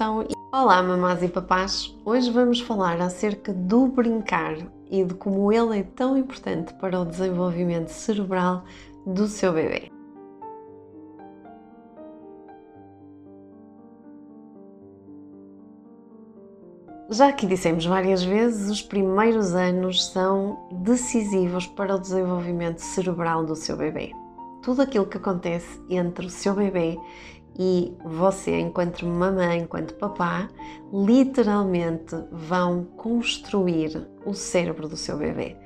[0.00, 1.92] Então, olá mamás e papás!
[2.04, 4.54] Hoje vamos falar acerca do brincar
[4.88, 8.62] e de como ele é tão importante para o desenvolvimento cerebral
[9.04, 9.90] do seu bebê.
[17.10, 23.56] Já que dissemos várias vezes, os primeiros anos são decisivos para o desenvolvimento cerebral do
[23.56, 24.12] seu bebê.
[24.62, 26.96] Tudo aquilo que acontece entre o seu bebê
[27.58, 30.48] e você, enquanto mamãe, enquanto papá,
[30.92, 35.56] literalmente vão construir o cérebro do seu bebê.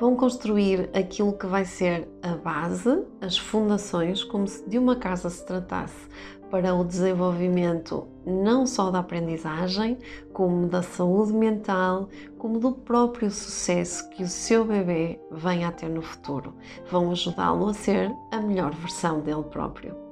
[0.00, 5.28] Vão construir aquilo que vai ser a base, as fundações, como se de uma casa
[5.28, 6.08] se tratasse,
[6.50, 9.98] para o desenvolvimento não só da aprendizagem,
[10.34, 15.88] como da saúde mental, como do próprio sucesso que o seu bebê venha a ter
[15.88, 16.54] no futuro.
[16.90, 20.11] Vão ajudá-lo a ser a melhor versão dele próprio.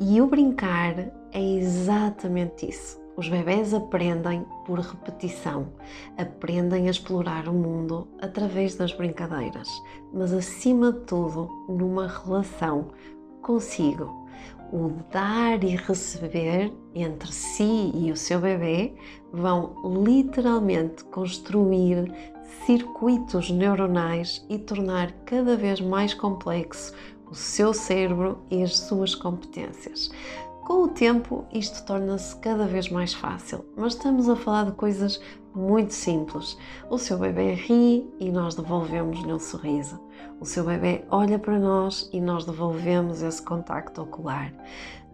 [0.00, 0.94] E o brincar
[1.32, 3.00] é exatamente isso.
[3.14, 5.68] Os bebés aprendem por repetição,
[6.16, 9.68] aprendem a explorar o mundo através das brincadeiras,
[10.14, 12.88] mas acima de tudo numa relação
[13.42, 14.22] consigo.
[14.72, 18.94] O dar e receber entre si e o seu bebê
[19.30, 22.10] vão literalmente construir
[22.64, 26.94] circuitos neuronais e tornar cada vez mais complexo
[27.32, 30.10] o seu cérebro e as suas competências.
[30.66, 35.18] Com o tempo, isto torna-se cada vez mais fácil, mas estamos a falar de coisas
[35.54, 36.58] muito simples.
[36.90, 39.98] O seu bebê ri e nós devolvemos-lhe um sorriso.
[40.38, 44.52] O seu bebê olha para nós e nós devolvemos esse contacto ocular.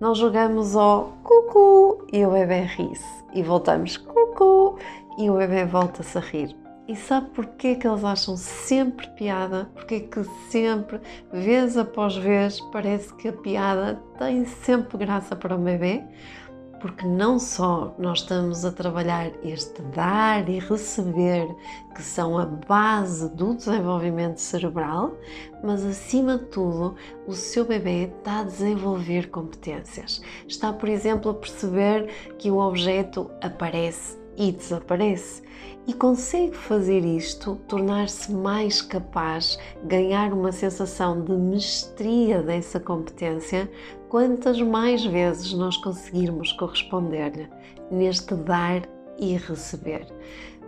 [0.00, 4.78] Nós jogamos ao cucu e o bebê ri-se e voltamos cucu
[5.18, 6.63] e o bebê volta-se a rir.
[6.86, 9.70] E sabe porquê que eles acham sempre piada?
[9.74, 11.00] Porque que sempre,
[11.32, 16.04] vez após vez, parece que a piada tem sempre graça para o bebê?
[16.82, 21.48] Porque não só nós estamos a trabalhar este dar e receber,
[21.94, 25.16] que são a base do desenvolvimento cerebral,
[25.62, 26.96] mas acima de tudo,
[27.26, 30.20] o seu bebê está a desenvolver competências.
[30.46, 35.42] Está, por exemplo, a perceber que o objeto aparece e desaparece.
[35.86, 43.70] E consegue fazer isto, tornar-se mais capaz, ganhar uma sensação de mestria dessa competência,
[44.08, 47.48] quantas mais vezes nós conseguirmos corresponder-lhe
[47.90, 48.82] neste dar
[49.18, 50.06] e receber.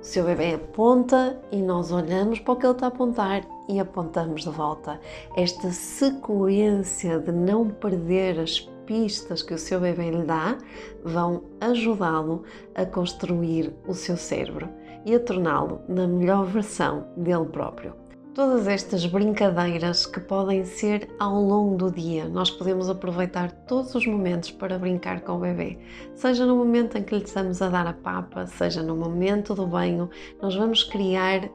[0.00, 3.78] O seu bebê aponta e nós olhamos para o que ele está a apontar e
[3.78, 4.98] apontamos de volta.
[5.36, 10.58] Esta sequência de não perder as pistas que o seu bebê lhe dá
[11.04, 12.42] vão ajudá-lo
[12.74, 14.68] a construir o seu cérebro
[15.06, 17.94] e a torná-lo na melhor versão dele próprio.
[18.34, 24.04] Todas estas brincadeiras que podem ser ao longo do dia, nós podemos aproveitar todos os
[24.04, 25.78] momentos para brincar com o bebê.
[26.16, 29.68] Seja no momento em que lhe estamos a dar a papa, seja no momento do
[29.68, 30.10] banho,
[30.42, 31.48] nós vamos criar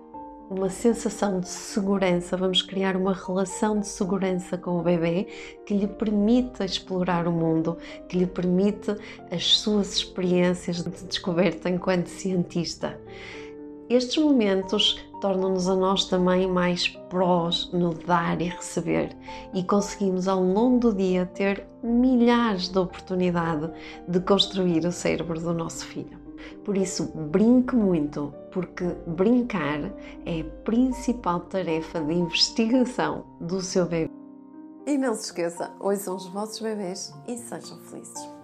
[0.49, 5.27] uma sensação de segurança, vamos criar uma relação de segurança com o bebê
[5.65, 8.95] que lhe permita explorar o mundo, que lhe permite
[9.31, 12.99] as suas experiências de descoberta enquanto cientista.
[13.89, 19.17] Estes momentos tornam-nos a nós também mais prós no dar e receber
[19.55, 23.71] e conseguimos ao longo do dia ter milhares de oportunidades
[24.07, 26.19] de construir o cérebro do nosso filho.
[26.63, 29.91] Por isso, brinque muito, porque brincar
[30.27, 34.11] é a principal tarefa de investigação do seu bebê.
[34.85, 38.34] E não se esqueça, ouçam os vossos bebês e sejam felizes.